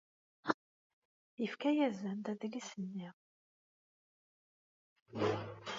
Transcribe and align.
Yefka-asen-d 1.41 2.25
adlis-nni. 2.31 3.09